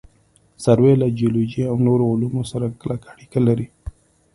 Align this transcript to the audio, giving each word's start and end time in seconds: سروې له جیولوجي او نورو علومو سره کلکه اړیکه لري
سروې 0.63 0.93
له 1.01 1.07
جیولوجي 1.17 1.63
او 1.71 1.75
نورو 1.87 2.03
علومو 2.13 2.43
سره 2.51 2.65
کلکه 2.81 3.07
اړیکه 3.13 3.39
لري 3.47 3.67